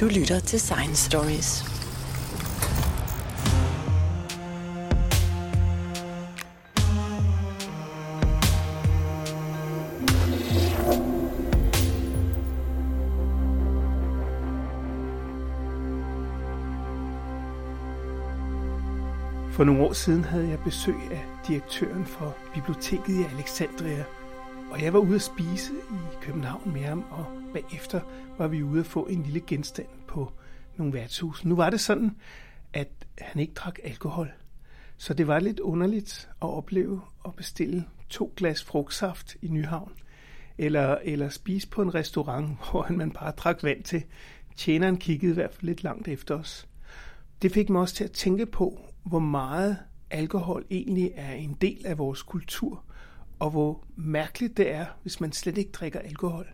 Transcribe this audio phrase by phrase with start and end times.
[0.00, 1.64] Du lytter til Science Stories.
[19.52, 24.04] For nogle år siden havde jeg besøg af direktøren for biblioteket i Alexandria,
[24.70, 28.00] og jeg var ude at spise i København med ham, og bagefter
[28.38, 30.32] var vi ude at få en lille genstand på
[30.76, 31.44] nogle værtshus.
[31.44, 32.16] Nu var det sådan,
[32.72, 34.32] at han ikke drak alkohol,
[34.96, 39.92] så det var lidt underligt at opleve at bestille to glas frugtsaft i Nyhavn,
[40.58, 44.04] eller, eller spise på en restaurant, hvor man bare drak vand til.
[44.56, 46.68] Tjeneren kiggede i hvert fald lidt langt efter os.
[47.42, 49.78] Det fik mig også til at tænke på, hvor meget
[50.10, 52.84] alkohol egentlig er en del af vores kultur,
[53.38, 56.46] og hvor mærkeligt det er, hvis man slet ikke drikker alkohol.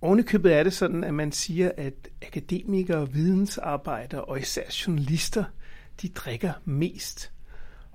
[0.00, 5.44] Ovenikøbet er det sådan, at man siger, at akademikere, vidensarbejdere og især journalister,
[6.02, 7.32] de drikker mest.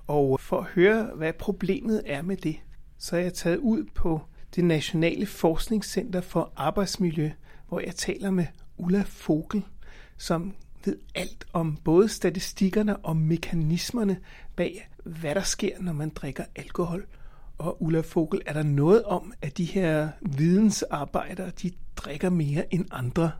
[0.06, 2.56] Og for at høre, hvad problemet er med det,
[2.98, 4.20] så er jeg taget ud på
[4.56, 7.30] det Nationale Forskningscenter for Arbejdsmiljø,
[7.68, 9.62] hvor jeg taler med Ulla Fogel,
[10.16, 10.54] som
[10.84, 14.20] ved alt om både statistikkerne og mekanismerne
[14.56, 17.06] bag, hvad der sker, når man drikker alkohol.
[17.58, 22.84] Og Ulla Fogel, er der noget om, at de her vidensarbejdere, de drikker mere end
[22.90, 23.30] andre?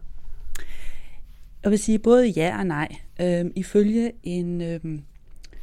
[1.62, 2.97] Jeg vil sige både ja og nej.
[3.20, 5.03] Øhm, ifølge en, øhm,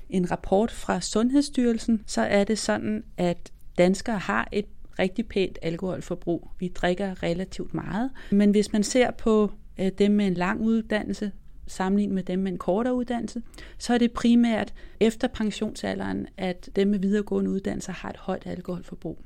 [0.10, 4.66] en rapport fra Sundhedsstyrelsen, så er det sådan, at danskere har et
[5.00, 6.50] rigtig pænt alkoholforbrug.
[6.60, 8.12] Vi drikker relativt meget.
[8.32, 11.32] Men hvis man ser på øh, dem med en lang uddannelse,
[11.68, 13.42] sammenlignet med dem med en kortere uddannelse,
[13.78, 19.20] så er det primært efter pensionsalderen, at dem med videregående uddannelser har et højt alkoholforbrug.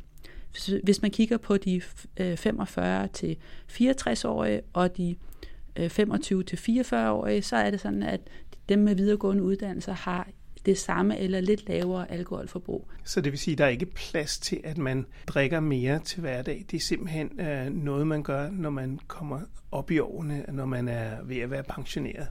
[0.84, 1.82] Hvis man kigger på de
[2.20, 3.38] øh, 45 til
[3.72, 5.16] 64-årige og de
[5.76, 8.22] øh, 25 til 44-årige, så er det sådan, at
[8.70, 10.28] dem med videregående uddannelser har
[10.68, 12.88] det samme eller lidt lavere alkoholforbrug.
[13.04, 16.22] Så det vil sige, at der er ikke plads til, at man drikker mere til
[16.22, 16.66] hverdag.
[16.72, 19.40] Det er simpelthen øh, noget, man gør, når man kommer
[19.72, 22.28] op i årene, når man er ved at være pensioneret.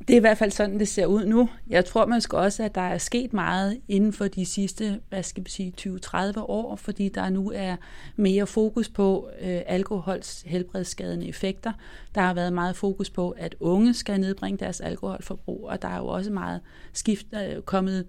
[0.00, 1.48] Det er i hvert fald sådan, det ser ud nu.
[1.68, 5.44] Jeg tror måske også, at der er sket meget inden for de sidste, hvad skal
[5.44, 7.76] vi sige, 20-30 år, fordi der nu er
[8.16, 11.72] mere fokus på øh, alkohols helbredsskadende effekter.
[12.14, 15.98] Der har været meget fokus på, at unge skal nedbringe deres alkoholforbrug, og der er
[15.98, 16.60] jo også meget
[16.92, 18.06] skift, øh, kommet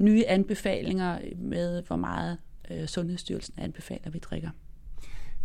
[0.00, 2.38] nye anbefalinger med, hvor meget
[2.70, 4.50] øh, Sundhedsstyrelsen anbefaler, vi drikker.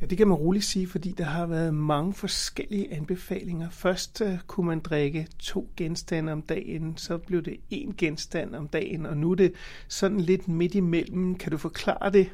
[0.02, 3.70] Ja, det kan man roligt sige, fordi der har været mange forskellige anbefalinger.
[3.70, 8.68] Først uh, kunne man drikke to genstande om dagen, så blev det én genstand om
[8.68, 9.54] dagen, og nu er det
[9.88, 11.36] sådan lidt midt imellem.
[11.36, 12.30] Kan du forklare det?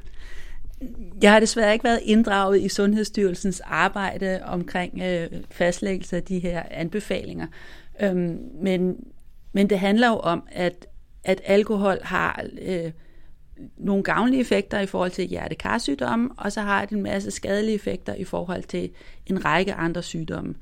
[1.22, 6.64] Jeg har desværre ikke været inddraget i Sundhedsstyrelsens arbejde omkring øh, fastlæggelse af de her
[6.72, 7.48] anbefalinger.
[8.02, 8.96] Øhm, men,
[9.54, 10.88] men det handler jo om, at,
[11.24, 12.44] at alkohol har...
[12.62, 12.92] Øh,
[13.78, 18.14] nogle gavnlige effekter i forhold til hjertekarsygdomme, og så har det en masse skadelige effekter
[18.14, 18.92] i forhold til
[19.26, 20.56] en række andre sygdomme,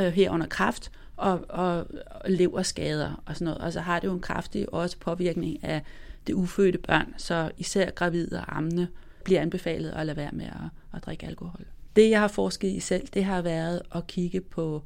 [0.00, 3.60] øh, herunder kræft og, og, og leverskader og sådan noget.
[3.60, 5.82] Og så har det jo en kraftig også påvirkning af
[6.26, 8.88] det ufødte børn, så især gravide og ammende
[9.24, 11.64] bliver anbefalet at lade være med at, at drikke alkohol.
[11.96, 14.82] Det, jeg har forsket i selv, det har været at kigge på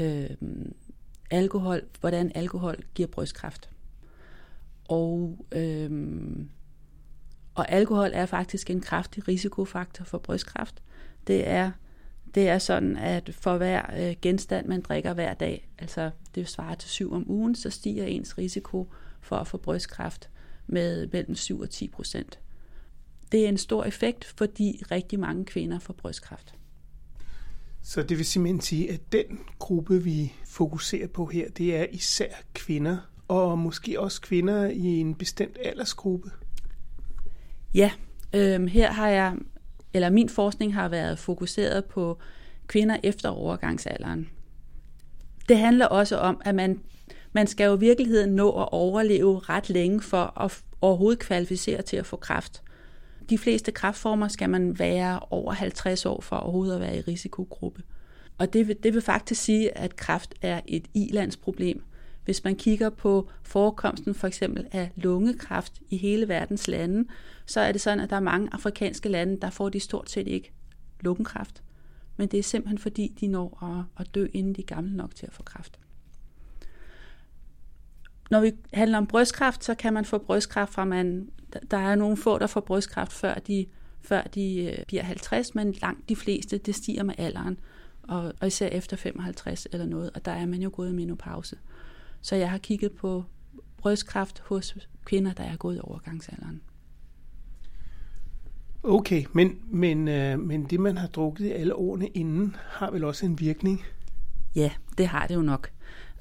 [0.00, 0.30] øh,
[1.30, 3.70] alkohol, hvordan alkohol giver brystkræft.
[4.88, 5.90] Og øh,
[7.58, 10.82] og alkohol er faktisk en kraftig risikofaktor for brystkræft.
[11.26, 11.70] Det er,
[12.34, 16.74] det er sådan, at for hver øh, genstand, man drikker hver dag, altså det svarer
[16.74, 18.88] til syv om ugen, så stiger ens risiko
[19.20, 20.30] for at få brystkræft
[20.66, 22.38] med mellem 7 og 10 procent.
[23.32, 26.54] Det er en stor effekt, fordi rigtig mange kvinder får brystkræft.
[27.82, 32.34] Så det vil simpelthen sige, at den gruppe, vi fokuserer på her, det er især
[32.54, 32.98] kvinder,
[33.28, 36.30] og måske også kvinder i en bestemt aldersgruppe?
[37.74, 37.90] Ja,
[38.34, 39.34] øhm, her har jeg,
[39.94, 42.18] eller min forskning har været fokuseret på
[42.66, 44.28] kvinder efter overgangsalderen.
[45.48, 46.80] Det handler også om, at man,
[47.32, 51.96] man skal jo i virkeligheden nå at overleve ret længe for at overhovedet kvalificere til
[51.96, 52.62] at få kræft.
[53.30, 57.82] De fleste kræftformer skal man være over 50 år for overhovedet at være i risikogruppe.
[58.38, 61.82] Og det vil, det vil faktisk sige, at kræft er et ilandsproblem.
[62.28, 67.08] Hvis man kigger på forekomsten for eksempel af lungekræft i hele verdens lande,
[67.46, 70.26] så er det sådan, at der er mange afrikanske lande, der får de stort set
[70.26, 70.52] ikke
[71.00, 71.62] lungekræft.
[72.16, 75.14] Men det er simpelthen fordi, de når at, at dø, inden de er gamle nok
[75.14, 75.78] til at få kræft.
[78.30, 81.30] Når vi handler om brystkræft, så kan man få brystkræft fra man,
[81.70, 83.66] der er nogle få, der får brystkræft før de,
[84.00, 87.58] før de øh, bliver 50, men langt de fleste, det stiger med alderen.
[88.02, 91.56] og, og især efter 55 eller noget, og der er man jo gået i menopause.
[92.20, 93.24] Så jeg har kigget på
[93.76, 96.60] brystkræft hos kvinder, der er gået i overgangsalderen.
[98.82, 103.04] Okay, men, men, øh, men det, man har drukket i alle årene inden, har vel
[103.04, 103.82] også en virkning?
[104.54, 105.70] Ja, det har det jo nok.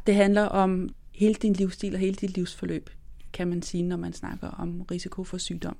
[0.07, 2.89] Det handler om hele din livsstil og hele dit livsforløb,
[3.33, 5.77] kan man sige, når man snakker om risiko for sygdom.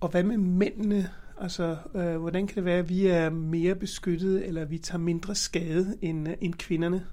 [0.00, 1.10] Og hvad med mændene?
[1.40, 5.34] Altså, øh, hvordan kan det være, at vi er mere beskyttet, eller vi tager mindre
[5.34, 7.06] skade end, øh, end kvinderne?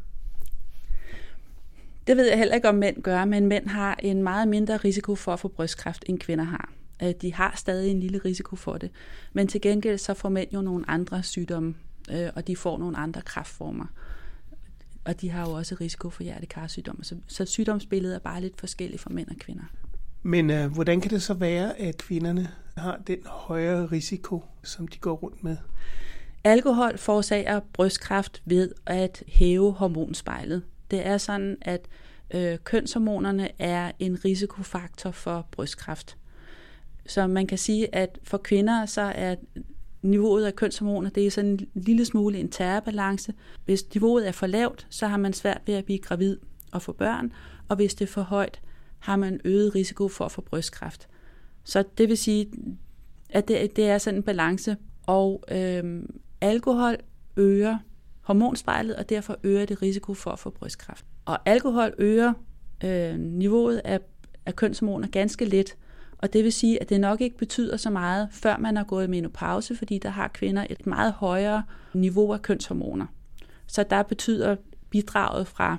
[2.07, 5.15] Det ved jeg heller ikke, om mænd gør, men mænd har en meget mindre risiko
[5.15, 6.71] for at få brystkræft, end kvinder har.
[7.03, 8.91] Øh, de har stadig en lille risiko for det.
[9.33, 11.75] Men til gengæld så får mænd jo nogle andre sygdomme,
[12.11, 13.85] øh, og de får nogle andre kræftformer.
[15.05, 17.03] Og de har jo også risiko for hjertekarsygdomme.
[17.03, 19.63] Så, så sygdomsbilledet er bare lidt forskelligt for mænd og kvinder.
[20.23, 24.97] Men øh, hvordan kan det så være, at kvinderne har den højere risiko, som de
[24.97, 25.57] går rundt med?
[26.43, 30.63] Alkohol forårsager brystkræft ved at hæve hormonspejlet.
[30.91, 31.87] Det er sådan, at
[32.33, 36.17] øh, kønshormonerne er en risikofaktor for brystkræft.
[37.05, 39.35] Så man kan sige, at for kvinder så er
[40.01, 43.33] niveauet af kønshormoner, det er sådan en lille smule en terrorbalance.
[43.65, 46.37] Hvis niveauet er for lavt, så har man svært ved at blive gravid
[46.71, 47.31] og få børn,
[47.67, 48.61] og hvis det er for højt,
[48.99, 51.07] har man øget risiko for at få brystkræft.
[51.63, 52.51] Så det vil sige,
[53.29, 56.97] at det, det er sådan en balance, og øhm, alkohol
[57.37, 57.77] øger
[58.27, 61.05] hormonspejlet, og derfor øger det risiko for at få brystkræft.
[61.25, 62.33] Og alkohol øger
[62.83, 63.99] øh, niveauet af,
[64.45, 65.77] af kønshormoner ganske lidt,
[66.17, 69.07] og det vil sige, at det nok ikke betyder så meget, før man har gået
[69.07, 71.63] i menopause, fordi der har kvinder et meget højere
[71.93, 73.05] niveau af kønshormoner.
[73.67, 74.55] Så der betyder
[74.89, 75.77] bidraget fra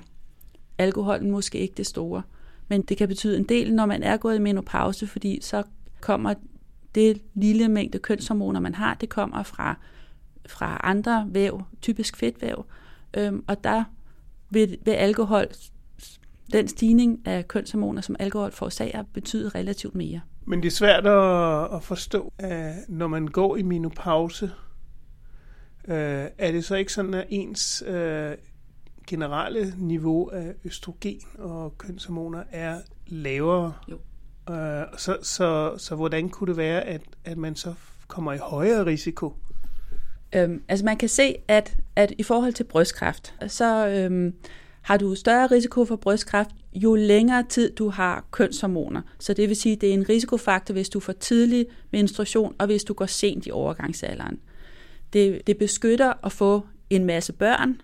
[0.77, 2.21] alkoholen måske ikke det store.
[2.67, 5.63] Men det kan betyde en del, når man er gået i menopause, fordi så
[6.01, 6.33] kommer
[6.95, 9.77] det lille mængde kønshormoner, man har, det kommer fra,
[10.49, 12.65] fra andre væv, typisk fedtvæv.
[13.17, 13.83] Øhm, og der
[14.49, 15.47] vil, vil alkohol
[16.53, 20.21] den stigning af kønshormoner, som alkohol forårsager, betyder relativt mere.
[20.45, 24.51] Men det er svært at, at forstå, at når man går i menopause,
[25.87, 28.31] øh, er det så ikke sådan, at ens øh,
[29.07, 33.73] generelle niveau af østrogen og kønshormoner er lavere?
[33.91, 33.99] Jo.
[34.53, 37.73] Øh, så, så, så hvordan kunne det være, at, at man så
[38.07, 39.33] kommer i højere risiko?
[40.35, 44.33] Øhm, altså man kan se, at, at i forhold til brystkræft, så øhm,
[44.81, 49.01] har du større risiko for brystkræft, jo længere tid du har kønshormoner.
[49.19, 52.65] Så det vil sige, at det er en risikofaktor, hvis du får tidlig menstruation, og
[52.65, 54.39] hvis du går sent i overgangsalderen.
[55.13, 57.81] Det, det beskytter at få en masse børn.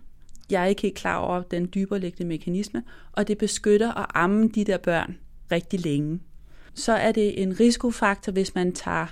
[0.50, 2.84] Jeg er ikke helt klar over den dybereliggende mekanisme.
[3.12, 5.18] Og det beskytter at amme de der børn
[5.52, 6.20] rigtig længe.
[6.74, 9.08] Så er det en risikofaktor, hvis man tager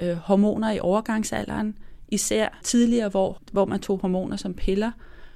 [0.00, 1.76] øh, hormoner i overgangsalderen,
[2.12, 4.90] især tidligere, hvor, hvor man tog hormoner som piller,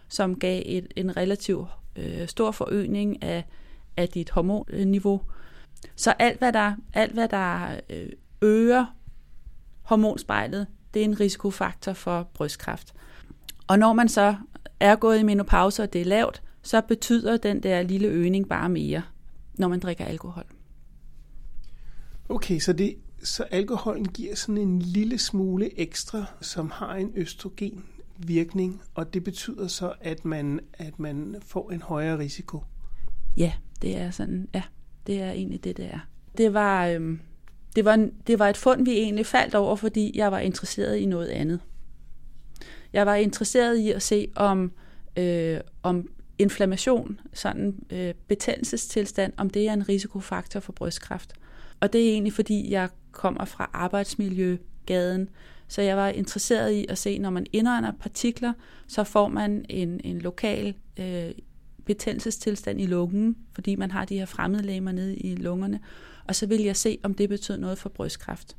[0.09, 3.45] som gav et, en relativt øh, stor forøgning af,
[3.97, 5.21] af dit hormonniveau.
[5.97, 8.09] Så alt, hvad der, alt, hvad der øh,
[8.43, 8.97] øger
[9.83, 12.95] hormonspejlet, det er en risikofaktor for brystkræft.
[13.67, 14.37] Og når man så
[14.81, 18.69] er gået i menopause, og det er lavt, så betyder den der lille øgning bare
[18.69, 19.03] mere,
[19.55, 20.45] når man drikker alkohol.
[22.29, 22.95] Okay, så, det,
[23.27, 27.85] så alkoholen giver sådan en lille smule ekstra, som har en østrogen
[28.19, 32.63] virkning, og det betyder så, at man, at man får en højere risiko.
[33.37, 33.53] Ja,
[33.83, 34.63] det er sådan, ja,
[35.07, 35.99] det er egentlig det, det er.
[36.39, 37.21] Det var, øhm,
[37.77, 41.07] det var, det var et fund, vi egentlig faldt over, fordi jeg var interesseret i
[41.07, 41.61] noget andet.
[42.93, 44.73] Jeg var interesseret i at se, om,
[45.17, 51.33] øh, om inflammation, sådan øh, betændelsestilstand, om det er en risikofaktor for brystkræft.
[51.81, 55.29] Og det er egentlig, fordi jeg kommer fra arbejdsmiljøgaden,
[55.69, 58.53] så jeg var interesseret i at se, når man indånder partikler,
[58.87, 61.31] så får man en, en lokal øh,
[61.85, 65.81] betændelsestilstand i lungen, fordi man har de her fremmedlegemer nede i lungerne.
[66.25, 68.57] Og så vil jeg se, om det betyder noget for brystkræft.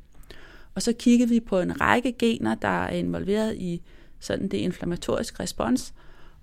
[0.74, 3.82] Og så kiggede vi på en række gener, der er involveret i
[4.20, 5.94] sådan det inflammatoriske respons.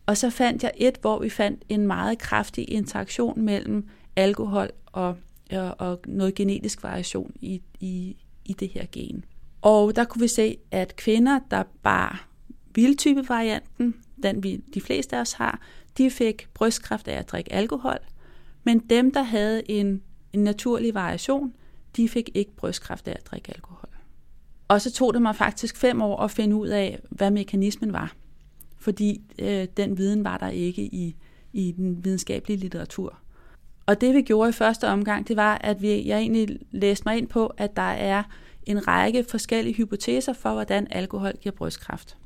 [0.05, 5.17] Og så fandt jeg et, hvor vi fandt en meget kraftig interaktion mellem alkohol og,
[5.51, 9.25] og, og noget genetisk variation i, i, i det her gen.
[9.61, 12.27] Og der kunne vi se, at kvinder, der bar
[12.75, 15.59] vildtype-varianten, den vi de fleste af os har,
[15.97, 17.97] de fik brystkræft af at drikke alkohol.
[18.63, 20.01] Men dem, der havde en,
[20.33, 21.53] en naturlig variation,
[21.97, 23.89] de fik ikke brystkræft af at drikke alkohol.
[24.67, 28.15] Og så tog det mig faktisk fem år at finde ud af, hvad mekanismen var.
[28.77, 31.15] Fordi øh, den viden var der ikke i,
[31.53, 33.19] i den videnskabelige litteratur.
[33.85, 37.17] Og det vi gjorde i første omgang, det var, at vi, jeg egentlig læste mig
[37.17, 38.23] ind på, at der er
[38.63, 42.17] en række forskellige hypoteser for, hvordan alkohol giver brystkræft.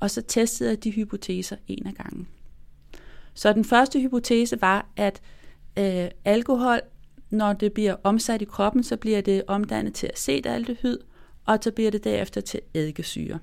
[0.00, 2.28] og så testede jeg de hypoteser en af gangen.
[3.34, 5.20] Så den første hypotese var, at
[5.78, 6.80] øh, alkohol,
[7.30, 10.98] når det bliver omsat i kroppen, så bliver det omdannet til acetaldehyd,
[11.46, 13.38] og så bliver det derefter til eddikesyre.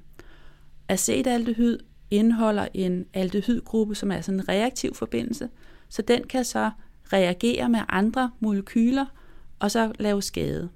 [0.88, 1.78] Acetaldehyd
[2.12, 5.50] indeholder en aldehydgruppe, som er sådan en reaktiv forbindelse,
[5.90, 6.72] så den kan så
[7.13, 9.06] reagere med andre molekyler
[9.60, 10.70] og så lave skade.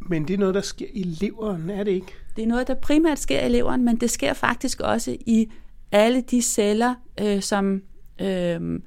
[0.00, 2.12] Men det er noget, der sker i leveren, er det ikke?
[2.36, 5.50] Det er noget, der primært sker i leveren, men det sker faktisk også i
[5.92, 7.82] alle de celler, øh, som,
[8.20, 8.80] øh,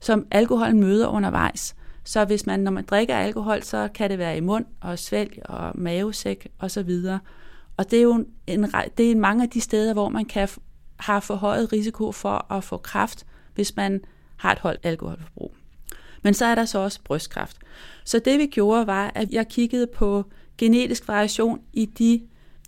[0.00, 1.76] som alkohol møder undervejs.
[2.04, 5.42] Så hvis man, når man drikker alkohol, så kan det være i mund og svælg
[5.44, 7.18] og mavesæk og så videre.
[7.76, 8.64] Og det er jo en,
[8.98, 10.48] det er mange af de steder, hvor man kan
[10.96, 14.00] have forhøjet risiko for at få kræft, hvis man
[14.36, 15.54] har et højt alkoholforbrug.
[16.24, 17.58] Men så er der så også brystkræft.
[18.04, 20.24] Så det vi gjorde var, at jeg kiggede på
[20.58, 22.22] genetisk variation i de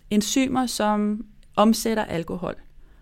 [0.09, 2.55] enzymer, som omsætter alkohol,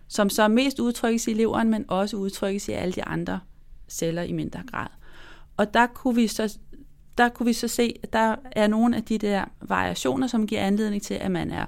[0.08, 3.40] som så mest udtrykkes i leveren, men også udtrykkes i alle de andre
[3.88, 4.86] celler i mindre grad.
[5.56, 6.58] Og der kunne vi så,
[7.18, 10.60] der kunne vi så se, at der er nogle af de der variationer, som giver
[10.60, 11.66] anledning til, at man er,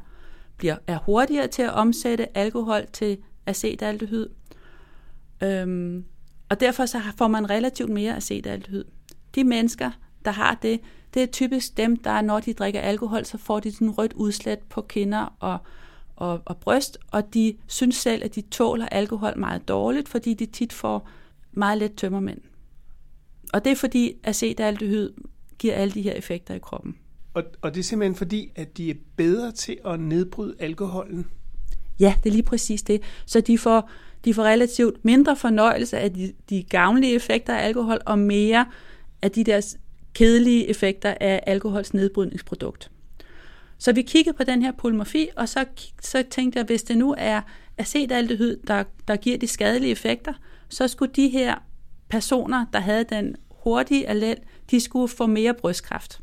[0.57, 4.29] bliver, er hurtigere til at omsætte alkohol til acetaldehyd.
[5.43, 6.05] Øhm,
[6.51, 8.85] og derfor så får man relativt mere acetaldehyd.
[9.35, 9.91] De mennesker,
[10.25, 10.81] der har det,
[11.15, 14.59] det er typisk dem, der når de drikker alkohol, så får de sådan rødt udslæt
[14.59, 15.59] på kinder og,
[16.17, 20.47] og, og bryst, og de synes selv, at de tåler alkohol meget dårligt, fordi de
[20.47, 21.09] tit får
[21.53, 22.41] meget let tømmermænd.
[23.53, 25.13] Og det er fordi acetaldehyd
[25.59, 26.97] giver alle de her effekter i kroppen.
[27.35, 31.27] Og, og det er simpelthen fordi, at de er bedre til at nedbryde alkoholen?
[32.01, 33.03] Ja, det er lige præcis det.
[33.27, 33.91] Så de får,
[34.25, 38.67] de får relativt mindre fornøjelse af de, de gavnlige effekter af alkohol, og mere
[39.23, 39.77] af de der
[40.15, 42.91] kedelige effekter af alkohols nedbrydningsprodukt.
[43.79, 45.65] Så vi kiggede på den her polymorfi, og så,
[46.03, 47.41] så tænkte jeg, hvis det nu er
[47.79, 50.33] acetaldehyd, der, der giver de skadelige effekter,
[50.69, 51.55] så skulle de her
[52.09, 54.37] personer, der havde den hurtige allel,
[54.71, 56.21] de skulle få mere brystkræft.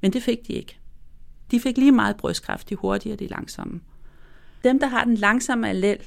[0.00, 0.78] Men det fik de ikke.
[1.50, 3.80] De fik lige meget brystkræft, de hurtige og de langsomme.
[4.64, 5.98] Dem, der har den langsomme allel,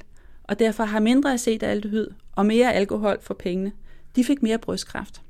[0.44, 3.72] og derfor har mindre acetaldehyd og mere alkohol for pengene,
[4.16, 5.22] de fik mere brystkræft.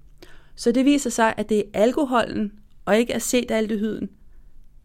[0.54, 2.52] Så det viser sig, at det er alkoholen
[2.84, 4.10] og ikke acetaldehyden,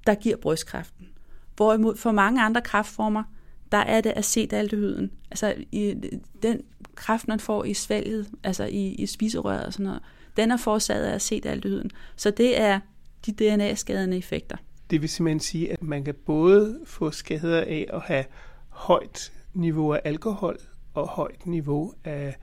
[0.07, 1.09] der giver brystkræften.
[1.55, 3.23] Hvorimod for mange andre kræftformer,
[3.71, 5.11] der er det acetaldehyden.
[5.31, 5.95] Altså i
[6.43, 6.61] den
[6.95, 10.01] kræft, man får i svælget, altså i, i spiserøret og sådan noget,
[10.37, 11.91] den er forårsaget af acetaldehyden.
[12.15, 12.79] Så det er
[13.25, 14.57] de DNA-skadende effekter.
[14.89, 18.25] Det vil simpelthen sige, at man kan både få skader af at have
[18.69, 20.57] højt niveau af alkohol
[20.93, 22.35] og højt niveau af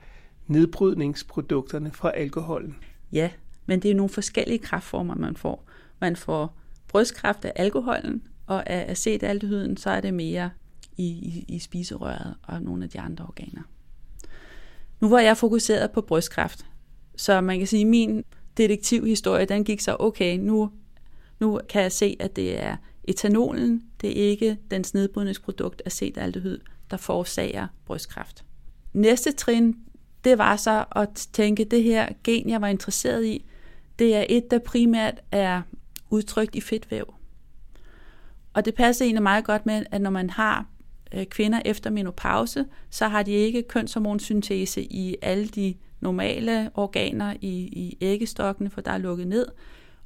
[0.47, 2.75] nedbrydningsprodukterne fra alkoholen.
[3.11, 3.29] Ja,
[3.65, 5.69] men det er nogle forskellige kraftformer, man får.
[6.01, 10.49] Man får brystkræft af alkoholen, og af acetaldehyden, så er det mere
[10.97, 13.61] i, i, i spiserøret og nogle af de andre organer.
[15.01, 16.65] Nu var jeg fokuseret på brystkræft,
[17.15, 18.23] så man kan sige, at min
[18.57, 20.71] detektivhistorie, den gik så, okay, nu,
[21.39, 26.59] nu kan jeg se, at det er etanolen, det er ikke dens nedbrydningsprodukt acetaldehyd,
[26.91, 28.43] der forårsager brystkræft.
[28.93, 29.75] Næste trin,
[30.23, 33.45] det var så at tænke, det her gen, jeg var interesseret i,
[33.99, 35.61] det er et, der primært er
[36.09, 37.13] udtrykt i fedtvæv.
[38.53, 40.65] Og det passer egentlig meget godt med, at når man har
[41.13, 47.53] øh, kvinder efter menopause, så har de ikke kønshormonsyntese i alle de normale organer i,
[47.57, 49.45] i æggestokkene, for der er lukket ned.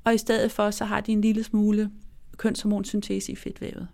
[0.03, 1.91] Og i stedet for, så har de en lille smule
[2.38, 3.88] kønshormonsyntese i fedtvævet.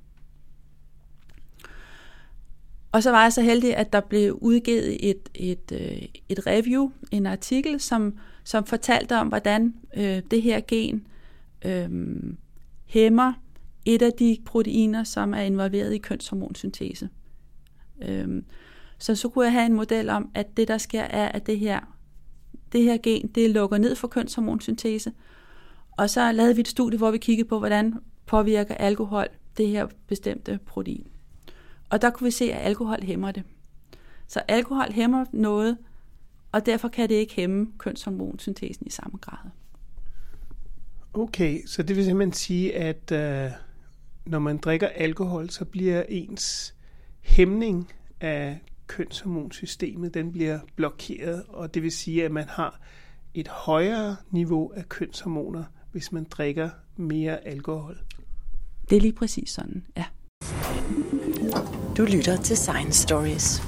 [2.92, 6.92] Og så var jeg så heldig, at der blev udgivet et, et, øh, et review,
[7.12, 11.08] en artikel, som, som fortalte om, hvordan øh, det her gen
[11.66, 11.90] øh,
[12.86, 13.34] hæmmer
[13.86, 17.10] et af de proteiner, som er involveret i kønshormonsyntese.
[18.02, 18.44] Øh,
[19.00, 21.60] så så kunne jeg have en model om, at det der sker er, at det
[21.60, 21.80] her,
[22.72, 25.12] det her gen, det lukker ned for kønshormonsyntese.
[25.92, 27.94] Og så lavede vi et studie, hvor vi kiggede på, hvordan
[28.26, 29.28] påvirker alkohol
[29.58, 31.08] det her bestemte protein.
[31.90, 33.44] Og der kunne vi se, at alkohol hæmmer det.
[34.28, 35.78] Så alkohol hæmmer noget,
[36.52, 39.50] og derfor kan det ikke hæmme kønshormonsyntesen i samme grad.
[41.14, 43.52] Okay, så det vil simpelthen sige, at øh,
[44.26, 46.76] når man drikker alkohol, så bliver ens
[47.22, 47.92] hæmning
[48.22, 52.80] af kønshormonsystemet, den bliver blokeret, og det vil sige, at man har
[53.34, 57.98] et højere niveau af kønshormoner, hvis man drikker mere alkohol.
[58.90, 60.06] Det er lige præcis sådan, ja.
[61.98, 63.62] Du lytter til Science Stories.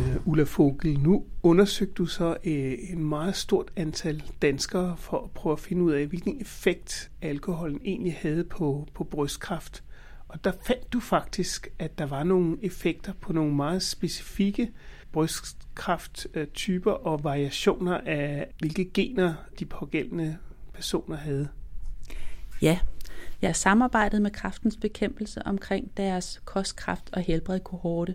[0.00, 2.52] Uh, Ulla Fogel, nu undersøgte du så uh,
[2.92, 7.80] en meget stort antal danskere for at prøve at finde ud af, hvilken effekt alkoholen
[7.84, 9.84] egentlig havde på, på brystkræft.
[10.28, 14.70] Og der fandt du faktisk, at der var nogle effekter på nogle meget specifikke
[15.12, 20.36] brystkræfttyper og variationer af, hvilke gener de pågældende
[20.74, 21.48] personer havde.
[22.62, 22.78] Ja,
[23.42, 28.14] jeg har samarbejdet med kraftens bekæmpelse omkring deres kostkraft og helbred kohorte.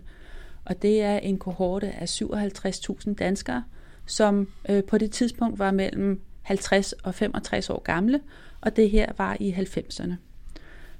[0.64, 3.64] Og det er en kohorte af 57.000 danskere,
[4.06, 8.20] som øh, på det tidspunkt var mellem 50 og 65 år gamle,
[8.60, 10.12] og det her var i 90'erne.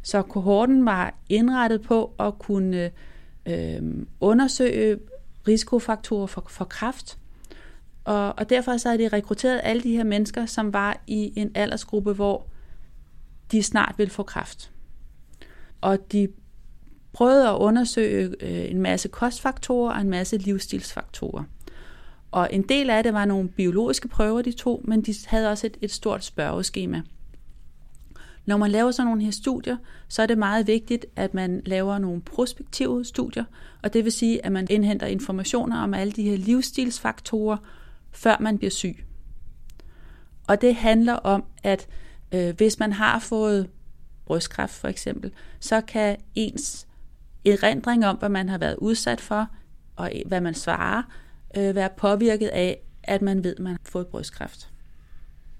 [0.02, 2.90] Så kohorten var indrettet på at kunne
[3.46, 3.82] øh,
[4.20, 4.98] undersøge
[5.48, 7.18] risikofaktorer for, for kræft,
[8.04, 11.50] og, og derfor så har de rekrutteret alle de her mennesker, som var i en
[11.54, 12.46] aldersgruppe, hvor
[13.52, 14.70] de snart vil få kræft.
[15.80, 16.28] Og de
[17.12, 21.44] prøvede at undersøge øh, en masse kostfaktorer og en masse livsstilsfaktorer.
[22.30, 25.66] Og en del af det var nogle biologiske prøver, de tog, men de havde også
[25.66, 27.02] et, et stort spørgeskema.
[28.46, 29.76] Når man laver sådan nogle her studier,
[30.08, 33.44] så er det meget vigtigt, at man laver nogle prospektive studier,
[33.82, 37.56] og det vil sige, at man indhenter informationer om alle de her livsstilsfaktorer,
[38.12, 39.04] før man bliver syg.
[40.48, 41.88] Og det handler om, at
[42.32, 43.70] Øh, hvis man har fået
[44.24, 46.86] brystkræft for eksempel, så kan ens
[47.46, 49.48] erindring om, hvad man har været udsat for,
[49.96, 51.02] og hvad man svarer,
[51.56, 54.70] øh, være påvirket af, at man ved, at man har fået brystkræft.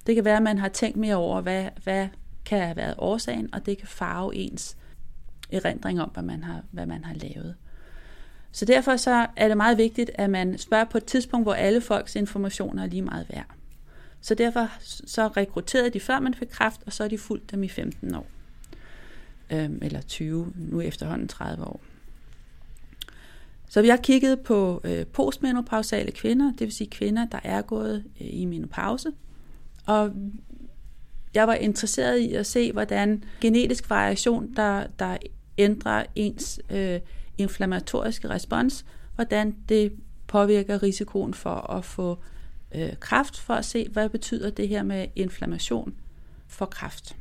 [0.07, 2.09] Det kan være, at man har tænkt mere over, hvad, hvad
[2.45, 4.77] kan have været årsagen, og det kan farve ens
[5.53, 7.55] erindring om, hvad man har, hvad man har lavet.
[8.53, 11.81] Så derfor så er det meget vigtigt, at man spørger på et tidspunkt, hvor alle
[11.81, 13.56] folks informationer er lige meget værd.
[14.21, 14.71] Så derfor
[15.07, 18.15] så rekrutterede de før man fik kræft, og så er de fulgt dem i 15
[18.15, 18.27] år.
[19.53, 21.81] Øhm, eller 20, nu efterhånden 30 år.
[23.69, 28.05] Så vi har kigget på øh, postmenopausale kvinder, det vil sige kvinder, der er gået
[28.21, 29.13] øh, i menopause.
[29.87, 30.13] Og
[31.35, 35.17] jeg var interesseret i at se, hvordan genetisk variation, der, der
[35.59, 37.01] ændrer ens øh,
[37.39, 39.93] inflammatoriske respons, hvordan det
[40.27, 42.19] påvirker risikoen for at få
[42.77, 45.95] øh, kræft, for at se, hvad betyder det her med inflammation
[46.47, 47.17] for kræft.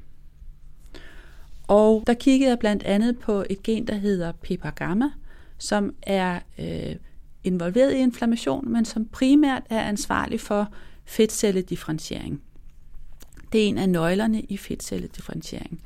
[1.68, 5.10] Og der kiggede jeg blandt andet på et gen, der hedder PPAR-gamma,
[5.58, 6.96] som er øh,
[7.44, 10.74] involveret i inflammation, men som primært er ansvarlig for
[11.06, 12.42] fedtcelledifferentiering.
[13.52, 15.82] Det er en af nøglerne i fedtcelledifferentiering.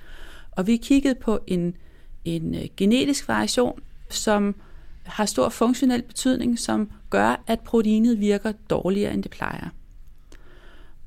[0.51, 1.75] Og vi kiggede på en,
[2.25, 3.79] en øh, genetisk variation,
[4.09, 4.55] som
[5.09, 9.69] har stor funktionel betydning, som gør, at proteinet virker dårligere, end det plejer.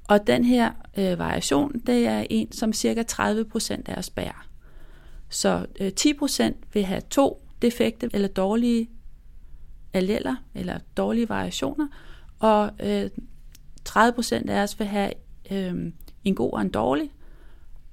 [0.04, 4.46] Og den her øh, variation, det er en, som cirka 30% af os bærer.
[5.28, 8.90] Så øh, 10% vil have to defekte eller dårlige
[9.92, 11.88] alleller, eller dårlige variationer,
[12.38, 13.10] og øh,
[13.88, 15.12] 30% af os vil have
[15.50, 15.92] øh,
[16.24, 17.10] en god og en dårlig,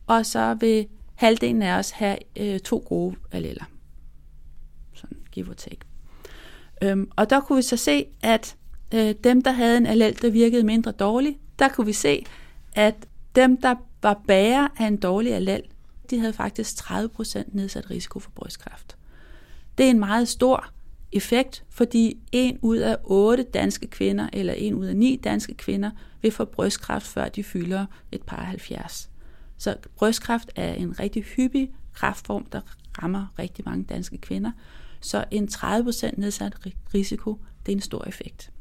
[0.08, 3.64] og så vil halvdelen af os have øh, to gode alleller.
[4.94, 5.89] Sådan give or take.
[6.82, 8.56] Øhm, og der kunne vi så se, at
[8.94, 12.26] øh, dem, der havde en allel, der virkede mindre dårligt, der kunne vi se,
[12.76, 12.96] at
[13.36, 15.62] dem, der var bærer af en dårlig allel,
[16.10, 18.98] de havde faktisk 30% nedsat risiko for brystkræft.
[19.78, 20.66] Det er en meget stor
[21.12, 25.92] effekt, fordi en ud af otte danske kvinder, eller en ud af ni danske kvinder,
[26.22, 29.10] vil få brystkræft, før de fylder et par 70.
[29.58, 32.62] Så brystkræft er en rigtig hyppig kræftform, der
[33.04, 34.52] rammer rigtig mange danske kvinder.
[35.02, 36.54] Så en 30% nedsat
[36.94, 38.52] risiko, det er en stor effekt.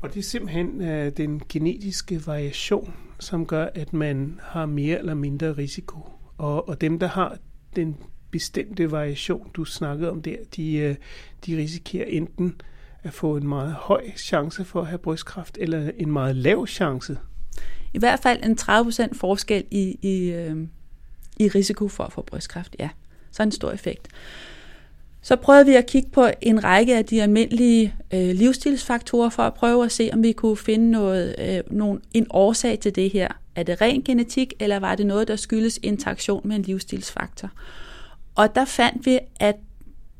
[0.00, 5.14] Og det er simpelthen uh, den genetiske variation, som gør, at man har mere eller
[5.14, 5.98] mindre risiko.
[6.38, 7.38] Og, og dem, der har
[7.76, 7.96] den
[8.30, 10.96] bestemte variation, du snakkede om der, de, uh,
[11.46, 12.60] de risikerer enten
[13.02, 17.18] at få en meget høj chance for at have brystkræft, eller en meget lav chance.
[17.94, 20.66] I hvert fald en 30% forskel i, i, øh,
[21.36, 22.88] i risiko for at få brystkræft, ja.
[23.30, 24.08] Så en stor effekt.
[25.22, 29.54] Så prøvede vi at kigge på en række af de almindelige øh, livsstilsfaktorer for at
[29.54, 33.28] prøve at se, om vi kunne finde noget, øh, nogen, en årsag til det her.
[33.54, 37.50] Er det ren genetik, eller var det noget, der skyldes interaktion med en livsstilsfaktor?
[38.34, 39.56] Og der fandt vi, at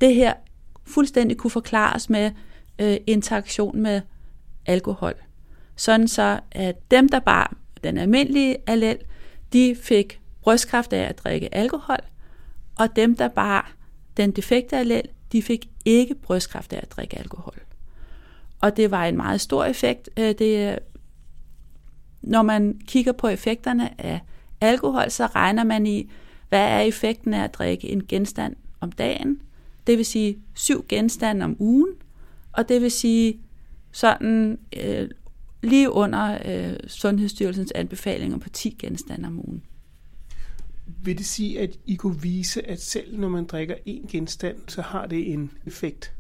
[0.01, 0.33] det her
[0.87, 2.31] fuldstændig kunne forklares med
[2.79, 4.01] øh, interaktion med
[4.67, 5.15] alkohol.
[5.77, 8.99] Sådan så, at dem, der bar den almindelige allel,
[9.53, 12.01] de fik brystkræft af at drikke alkohol,
[12.79, 13.80] og dem, der bar
[14.17, 17.61] den defekte allel, de fik ikke brystkræft af at drikke alkohol.
[18.61, 20.11] Og det var en meget stor effekt.
[20.17, 20.79] Øh, det,
[22.23, 24.21] når man kigger på effekterne af
[24.61, 26.11] alkohol, så regner man i,
[26.49, 29.43] hvad er effekten af at drikke en genstand om dagen.
[29.87, 31.95] Det vil sige syv genstande om ugen,
[32.53, 33.41] og det vil sige
[33.93, 35.09] sådan øh,
[35.63, 39.63] lige under øh, Sundhedsstyrelsens anbefalinger på 10 genstande om ugen.
[41.03, 44.83] Vil det sige, at I kunne vise, at selv når man drikker én genstand, så
[44.83, 46.13] har det en effekt?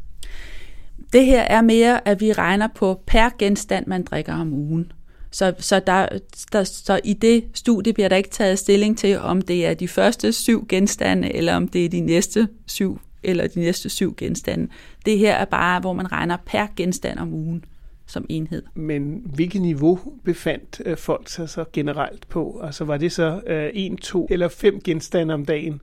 [1.13, 4.93] Det her er mere, at vi regner på per genstand, man drikker om ugen.
[5.31, 6.09] Så, så, der,
[6.53, 9.89] der, så i det studie bliver der ikke taget stilling til, om det er de
[9.89, 14.69] første syv genstande, eller om det er de næste syv, eller de næste syv genstande.
[15.07, 17.65] Det her er bare, hvor man regner per genstand om ugen
[18.11, 18.63] som enhed.
[18.75, 22.61] Men hvilket niveau befandt øh, folk sig så generelt på?
[22.65, 25.81] Altså var det så øh, en, to eller fem genstande om dagen?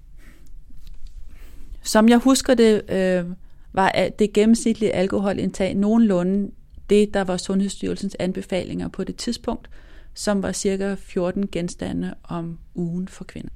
[1.84, 3.26] Som jeg husker det, øh,
[3.74, 6.52] var det gennemsnitlige alkoholindtag nogenlunde
[6.90, 9.70] det, der var Sundhedsstyrelsens anbefalinger på det tidspunkt,
[10.14, 13.50] som var cirka 14 genstande om ugen for kvinder.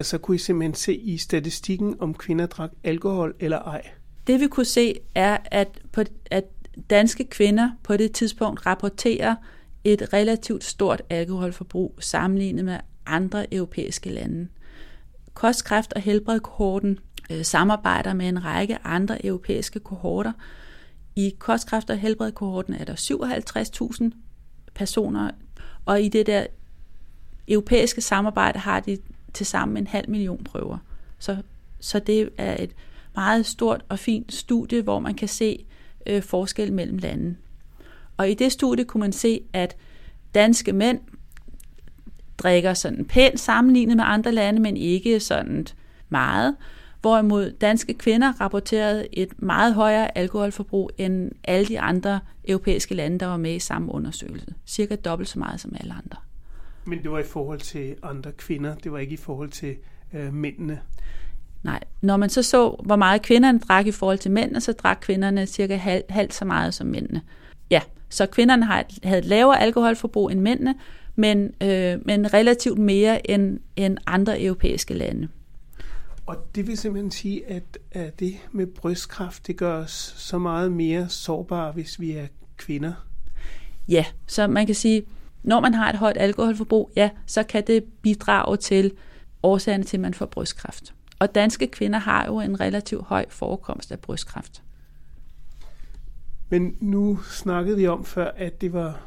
[0.00, 3.82] Så kunne I simpelthen se i statistikken, om kvinder drak alkohol eller ej?
[4.26, 6.44] Det vi kunne se er, at, på, at
[6.90, 9.34] danske kvinder på det tidspunkt rapporterer
[9.84, 14.48] et relativt stort alkoholforbrug sammenlignet med andre europæiske lande.
[15.34, 16.98] Kostkræft og helbredkohorten
[17.30, 20.32] øh, samarbejder med en række andre europæiske kohorter.
[21.16, 24.10] I kostkræft og helbredkohorten er der 57.000
[24.74, 25.30] personer,
[25.84, 26.46] og i det der
[27.48, 28.98] europæiske samarbejde har de
[29.34, 30.78] til sammen en halv million prøver.
[31.18, 31.36] Så,
[31.80, 32.70] så det er et
[33.14, 35.64] meget stort og fint studie, hvor man kan se
[36.06, 37.36] øh, forskel mellem lande.
[38.16, 39.76] Og i det studie kunne man se, at
[40.34, 41.00] danske mænd
[42.38, 45.66] drikker sådan pænt sammenlignet med andre lande, men ikke sådan
[46.08, 46.56] meget.
[47.00, 53.26] Hvorimod danske kvinder rapporterede et meget højere alkoholforbrug end alle de andre europæiske lande, der
[53.26, 54.54] var med i samme undersøgelse.
[54.66, 56.16] Cirka dobbelt så meget som alle andre.
[56.86, 59.76] Men det var i forhold til andre kvinder, det var ikke i forhold til
[60.12, 60.80] øh, mændene?
[61.64, 64.98] Nej, når man så så, hvor meget kvinderne drak i forhold til mændene, så drak
[65.00, 67.22] kvinderne cirka halvt halv så meget som mændene.
[67.70, 68.66] Ja, så kvinderne
[69.04, 70.74] havde et lavere alkoholforbrug end mændene,
[71.14, 75.28] men, øh, men relativt mere end, end andre europæiske lande.
[76.26, 80.72] Og det vil simpelthen sige, at, at det med brystkræft, det gør os så meget
[80.72, 82.92] mere sårbare, hvis vi er kvinder.
[83.88, 85.02] Ja, så man kan sige,
[85.42, 88.92] når man har et højt alkoholforbrug, ja, så kan det bidrage til
[89.42, 90.94] årsagerne til, at man får brystkræft.
[91.18, 94.62] Og danske kvinder har jo en relativt høj forekomst af brystkræft.
[96.48, 99.00] Men nu snakkede vi om før, at det var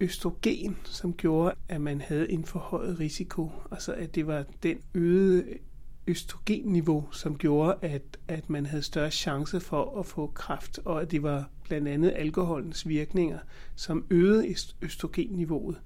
[0.00, 3.52] østrogen, som gjorde, at man havde en forhøjet risiko.
[3.70, 5.44] Altså at det var den øgede
[6.06, 11.10] østrogenniveau, som gjorde, at, at man havde større chance for at få kræft, og at
[11.10, 13.38] det var blandt andet alkoholens virkninger,
[13.76, 15.80] som øgede østrogenniveauet.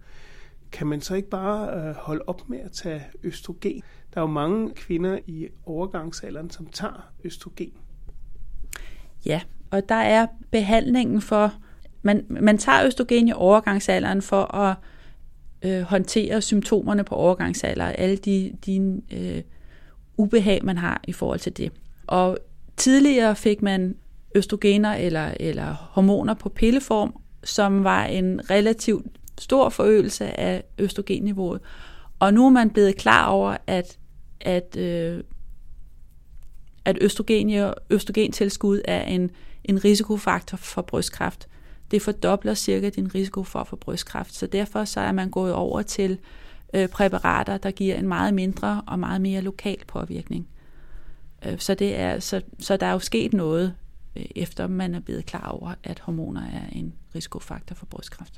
[0.72, 3.82] Kan man så ikke bare øh, holde op med at tage østrogen?
[4.18, 7.72] Der er jo mange kvinder i overgangsalderen, som tager østrogen.
[9.26, 11.52] Ja, og der er behandlingen for,
[12.02, 14.76] man, man tager østrogen i overgangsalderen for at
[15.62, 19.42] øh, håndtere symptomerne på overgangsalder, alle de, de øh,
[20.16, 21.72] ubehag, man har i forhold til det.
[22.06, 22.38] Og
[22.76, 23.96] tidligere fik man
[24.34, 29.06] østrogener eller, eller hormoner på pilleform, som var en relativt
[29.38, 31.60] stor forøgelse af østrogenniveauet.
[32.18, 33.98] Og nu er man blevet klar over, at,
[34.40, 35.22] at, øh,
[36.84, 39.30] at østrogen, østrogentilskud er en,
[39.64, 41.48] en risikofaktor for brystkræft.
[41.90, 44.34] Det fordobler cirka din risiko for at få brystkræft.
[44.34, 46.18] Så derfor så er man gået over til
[46.74, 50.48] øh, præparater, der giver en meget mindre og meget mere lokal påvirkning.
[51.46, 53.74] Øh, så, det er, så, så der er jo sket noget,
[54.16, 58.34] øh, efter man er blevet klar over, at hormoner er en risikofaktor for brystkræft.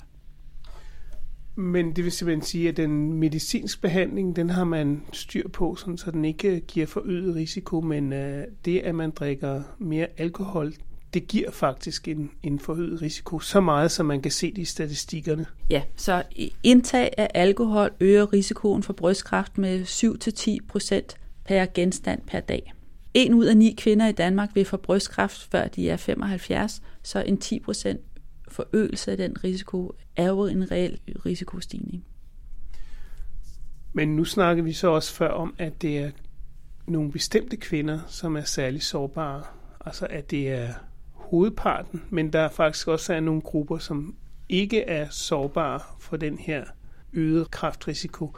[1.61, 5.99] Men det vil simpelthen sige, at den medicinsk behandling, den har man styr på, sådan,
[5.99, 10.73] så den ikke øh, giver forøget risiko, men øh, det, at man drikker mere alkohol,
[11.15, 14.65] det giver faktisk en, en forøget risiko, så meget, som man kan se det i
[14.65, 15.47] statistikkerne.
[15.71, 16.23] Ja, så
[16.63, 19.83] indtag af alkohol øger risikoen for brystkræft med
[20.63, 22.73] 7-10 procent per genstand per dag.
[23.15, 27.23] En ud af ni kvinder i Danmark vil få brystkræft, før de er 75, så
[27.23, 28.01] en 10 procent
[28.51, 32.05] forøgelse af den risiko er jo en reel risikostigning.
[33.93, 36.11] Men nu snakker vi så også før om, at det er
[36.87, 39.43] nogle bestemte kvinder, som er særlig sårbare.
[39.87, 40.69] Altså at det er
[41.13, 44.15] hovedparten, men der er faktisk også er nogle grupper, som
[44.49, 46.65] ikke er sårbare for den her
[47.13, 48.37] øgede kraftrisiko.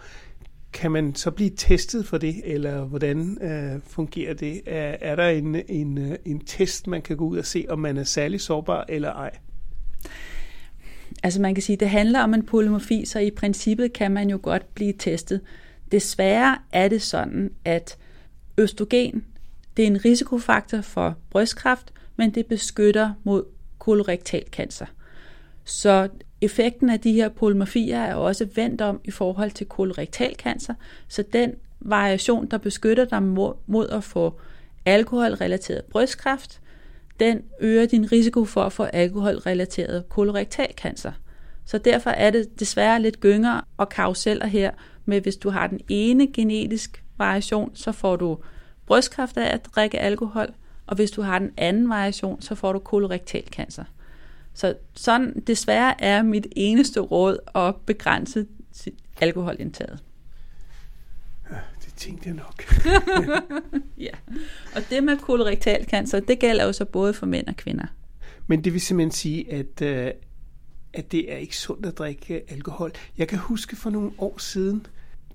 [0.72, 4.62] Kan man så blive testet for det, eller hvordan øh, fungerer det?
[4.66, 7.78] Er, er der en, en, øh, en test, man kan gå ud og se, om
[7.78, 9.38] man er særlig sårbar eller ej?
[11.22, 14.38] Altså man kan sige, det handler om en polymorfi, så i princippet kan man jo
[14.42, 15.40] godt blive testet.
[15.92, 17.96] Desværre er det sådan, at
[18.58, 19.24] østrogen,
[19.76, 23.44] det er en risikofaktor for brystkræft, men det beskytter mod
[23.78, 24.86] kolorektal cancer.
[25.64, 26.08] Så
[26.40, 30.74] effekten af de her polymorfier er også vendt om i forhold til kolorektal cancer,
[31.08, 33.22] så den variation, der beskytter dig
[33.66, 34.40] mod at få
[34.84, 36.60] alkoholrelateret brystkræft,
[37.22, 41.12] den øger din risiko for at få alkoholrelateret kolorektal cancer.
[41.64, 44.70] Så derfor er det desværre lidt gynger og karuseller her
[45.04, 48.38] med, hvis du har den ene genetisk variation, så får du
[48.86, 50.48] brystkræft af at drikke alkohol,
[50.86, 53.84] og hvis du har den anden variation, så får du kolorektal cancer.
[54.54, 58.46] Så sådan desværre er mit eneste råd at begrænse
[59.20, 59.98] alkoholindtaget.
[62.02, 62.64] Tænkte jeg nok.
[64.06, 64.10] ja,
[64.76, 67.86] og det med kolorektalcancer, det gælder jo så både for mænd og kvinder.
[68.46, 70.10] Men det vil simpelthen sige, at, øh,
[70.92, 72.92] at det er ikke sundt at drikke alkohol.
[73.18, 74.86] Jeg kan huske for nogle år siden,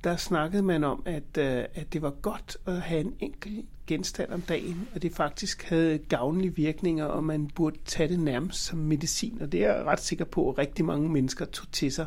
[0.04, 4.32] der snakkede man om, at, øh, at det var godt at have en enkelt genstand
[4.32, 8.80] om dagen, og det faktisk havde gavnlige virkninger, og man burde tage det nærmest som
[8.80, 12.06] medicin, og det er jeg ret sikker på, at rigtig mange mennesker tog til sig.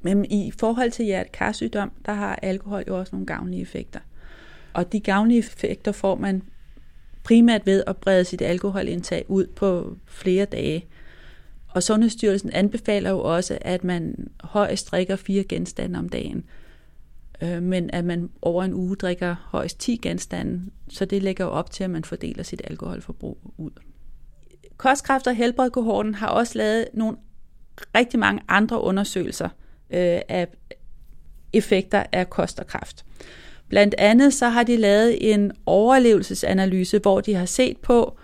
[0.00, 4.00] Men i forhold til hjertekarsygdom, der har alkohol jo også nogle gavnlige effekter.
[4.72, 6.42] Og de gavnlige effekter får man
[7.24, 10.86] primært ved at brede sit alkoholindtag ud på flere dage.
[11.68, 16.44] Og Sundhedsstyrelsen anbefaler jo også, at man højst drikker fire genstande om dagen,
[17.42, 21.50] øh, men at man over en uge drikker højst 10 genstande, så det lægger jo
[21.50, 23.70] op til, at man fordeler sit alkoholforbrug ud.
[24.76, 27.16] Kostkræft og helbredkohorten har også lavet nogle
[27.94, 29.48] rigtig mange andre undersøgelser
[29.90, 30.48] øh, af
[31.52, 33.04] effekter af kost og kraft.
[33.68, 38.18] Blandt andet så har de lavet en overlevelsesanalyse, hvor de har set på,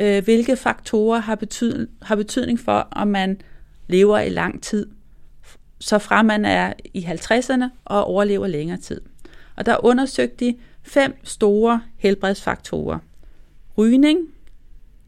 [0.00, 3.40] øh, hvilke faktorer har, betyd, har betydning for, om man
[3.88, 4.86] lever i lang tid,
[5.80, 9.00] så fra man er i 50'erne og overlever længere tid.
[9.56, 12.98] Og der undersøgte de fem store helbredsfaktorer.
[13.78, 14.18] Rygning,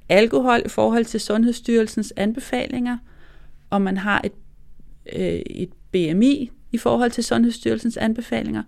[0.08, 2.98] alkohol i forhold til Sundhedsstyrelsens anbefalinger,
[3.70, 4.32] om man har et,
[5.12, 8.62] øh, et BMI i forhold til Sundhedsstyrelsens anbefalinger,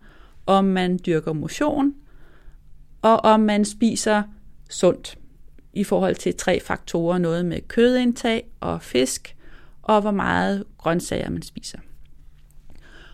[0.47, 1.95] om man dyrker motion,
[3.03, 4.23] og om man spiser
[4.71, 5.19] sundt
[5.73, 9.37] i forhold til tre faktorer, noget med kødindtag og fisk,
[9.83, 11.79] og hvor meget grøntsager man spiser.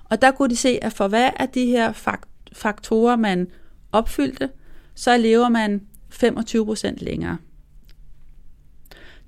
[0.05, 2.17] Og der kunne de se, at for hver af de her
[2.53, 3.49] faktorer, man
[3.93, 4.51] opfyldte,
[4.95, 7.37] så lever man 25% længere.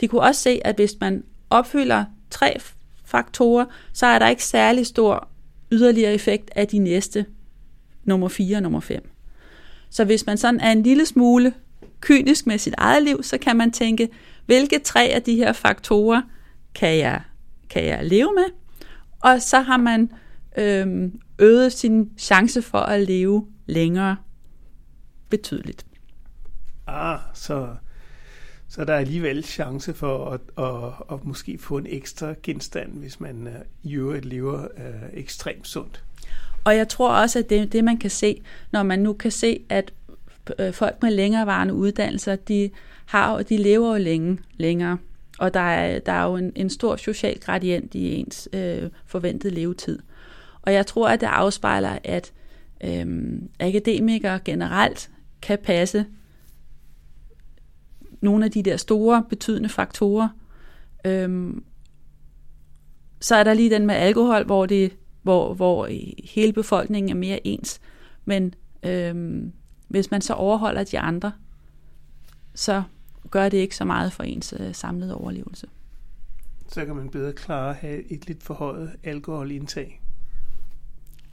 [0.01, 2.61] De kunne også se, at hvis man opfylder tre
[3.13, 5.29] faktorer, så er der ikke særlig stor
[5.73, 7.27] yderligere effekt af de næste,
[8.05, 9.09] nummer 4 og nummer 5.
[9.91, 11.53] Så hvis man sådan er en lille smule
[12.01, 14.09] kynisk med sit eget liv, så kan man tænke,
[14.47, 16.23] hvilke tre af de her faktorer
[16.75, 17.21] kan jeg,
[17.71, 18.45] kan jeg leve med?
[19.21, 20.11] Og så har man
[20.59, 24.17] øhm, øget sin chance for at leve længere
[25.29, 25.87] betydeligt.
[26.87, 27.69] Ah, så,
[28.73, 33.21] så der er alligevel chance for at, at, at måske få en ekstra genstand, hvis
[33.21, 36.05] man uh, i øvrigt lever øh, ekstremt sundt.
[36.65, 39.61] Og jeg tror også, at det det, man kan se, når man nu kan se,
[39.69, 39.93] at
[40.59, 42.71] øh, folk med længerevarende uddannelser, de,
[43.07, 44.99] har, de lever jo længe, længere.
[45.39, 49.55] Og der er, der er jo en, en stor social gradient i ens øh, forventede
[49.55, 49.99] levetid.
[50.63, 52.33] Og jeg tror, at det afspejler, at
[52.85, 55.11] øh, akademikere generelt
[55.43, 56.07] kan passe
[58.23, 60.29] nogle af de der store betydende faktorer.
[61.05, 61.65] Øhm,
[63.21, 65.89] så er der lige den med alkohol, hvor, det, hvor, hvor
[66.25, 67.81] hele befolkningen er mere ens.
[68.25, 69.53] Men øhm,
[69.89, 71.33] hvis man så overholder de andre,
[72.55, 72.83] så
[73.31, 75.69] gør det ikke så meget for ens øh, samlede overlevelse.
[76.69, 80.01] Så kan man bedre klare at have et lidt forhøjet alkoholindtag.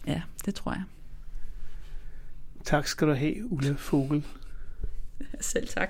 [0.07, 0.83] Ja, det tror jeg.
[2.63, 4.25] Tak skal du have, Ulla Fogel.
[5.41, 5.89] Selv tak.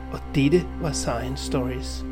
[0.11, 2.05] og dette var Science Stories.